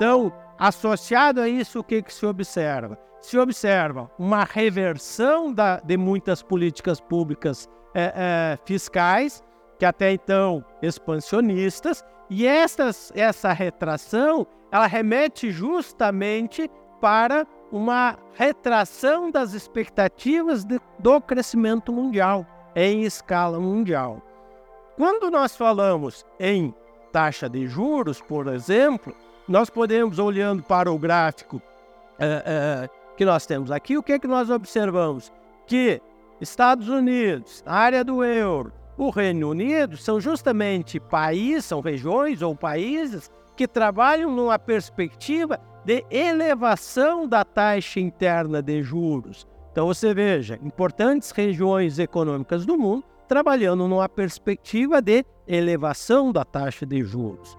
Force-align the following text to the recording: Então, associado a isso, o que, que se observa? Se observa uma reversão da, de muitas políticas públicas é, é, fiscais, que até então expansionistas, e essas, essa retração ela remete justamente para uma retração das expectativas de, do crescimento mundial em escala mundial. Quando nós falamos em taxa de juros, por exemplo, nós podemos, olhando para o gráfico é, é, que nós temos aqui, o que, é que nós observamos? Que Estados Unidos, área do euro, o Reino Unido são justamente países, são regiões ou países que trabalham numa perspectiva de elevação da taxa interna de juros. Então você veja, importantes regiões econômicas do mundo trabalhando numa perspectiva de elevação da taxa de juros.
Então, 0.00 0.32
associado 0.58 1.42
a 1.42 1.46
isso, 1.46 1.80
o 1.80 1.84
que, 1.84 2.00
que 2.00 2.10
se 2.10 2.24
observa? 2.24 2.98
Se 3.20 3.36
observa 3.36 4.10
uma 4.18 4.44
reversão 4.44 5.52
da, 5.52 5.78
de 5.78 5.94
muitas 5.98 6.42
políticas 6.42 7.02
públicas 7.02 7.68
é, 7.94 8.12
é, 8.16 8.58
fiscais, 8.64 9.44
que 9.78 9.84
até 9.84 10.10
então 10.10 10.64
expansionistas, 10.80 12.02
e 12.30 12.46
essas, 12.46 13.12
essa 13.14 13.52
retração 13.52 14.46
ela 14.72 14.86
remete 14.86 15.50
justamente 15.50 16.70
para 16.98 17.46
uma 17.70 18.16
retração 18.32 19.30
das 19.30 19.52
expectativas 19.52 20.64
de, 20.64 20.80
do 20.98 21.20
crescimento 21.20 21.92
mundial 21.92 22.46
em 22.74 23.02
escala 23.02 23.60
mundial. 23.60 24.22
Quando 24.96 25.30
nós 25.30 25.54
falamos 25.54 26.24
em 26.38 26.74
taxa 27.10 27.48
de 27.48 27.66
juros, 27.66 28.20
por 28.20 28.48
exemplo, 28.48 29.14
nós 29.48 29.68
podemos, 29.68 30.18
olhando 30.18 30.62
para 30.62 30.90
o 30.90 30.98
gráfico 30.98 31.60
é, 32.18 32.42
é, 32.46 32.90
que 33.16 33.24
nós 33.24 33.46
temos 33.46 33.70
aqui, 33.70 33.98
o 33.98 34.02
que, 34.02 34.12
é 34.12 34.18
que 34.18 34.28
nós 34.28 34.50
observamos? 34.50 35.32
Que 35.66 36.00
Estados 36.40 36.88
Unidos, 36.88 37.62
área 37.66 38.04
do 38.04 38.22
euro, 38.24 38.72
o 38.96 39.10
Reino 39.10 39.50
Unido 39.50 39.96
são 39.96 40.20
justamente 40.20 41.00
países, 41.00 41.64
são 41.64 41.80
regiões 41.80 42.42
ou 42.42 42.54
países 42.54 43.30
que 43.56 43.66
trabalham 43.66 44.30
numa 44.30 44.58
perspectiva 44.58 45.58
de 45.84 46.04
elevação 46.10 47.26
da 47.26 47.44
taxa 47.44 48.00
interna 48.00 48.62
de 48.62 48.82
juros. 48.82 49.46
Então 49.72 49.86
você 49.86 50.12
veja, 50.12 50.58
importantes 50.62 51.30
regiões 51.30 51.98
econômicas 51.98 52.66
do 52.66 52.76
mundo 52.76 53.04
trabalhando 53.30 53.86
numa 53.86 54.08
perspectiva 54.08 55.00
de 55.00 55.24
elevação 55.46 56.32
da 56.32 56.44
taxa 56.44 56.84
de 56.84 57.00
juros. 57.04 57.56